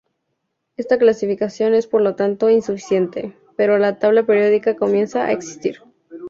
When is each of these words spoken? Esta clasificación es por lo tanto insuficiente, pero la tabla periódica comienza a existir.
Esta 0.77 0.97
clasificación 0.97 1.75
es 1.75 1.85
por 1.85 2.01
lo 2.01 2.15
tanto 2.15 2.49
insuficiente, 2.49 3.37
pero 3.55 3.77
la 3.77 3.99
tabla 3.99 4.25
periódica 4.25 4.75
comienza 4.75 5.25
a 5.25 5.31
existir. 5.31 5.77